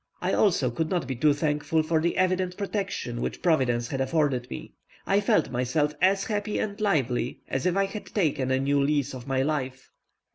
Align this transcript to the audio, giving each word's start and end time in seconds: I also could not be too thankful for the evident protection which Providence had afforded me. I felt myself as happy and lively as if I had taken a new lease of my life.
I 0.19 0.33
also 0.33 0.71
could 0.71 0.89
not 0.89 1.05
be 1.05 1.15
too 1.15 1.31
thankful 1.31 1.83
for 1.83 2.01
the 2.01 2.17
evident 2.17 2.57
protection 2.57 3.21
which 3.21 3.43
Providence 3.43 3.89
had 3.89 4.01
afforded 4.01 4.49
me. 4.49 4.73
I 5.05 5.21
felt 5.21 5.51
myself 5.51 5.93
as 6.01 6.23
happy 6.25 6.57
and 6.57 6.81
lively 6.81 7.41
as 7.47 7.67
if 7.67 7.77
I 7.77 7.85
had 7.85 8.07
taken 8.07 8.49
a 8.49 8.59
new 8.59 8.81
lease 8.81 9.13
of 9.13 9.27
my 9.27 9.43
life. 9.43 9.91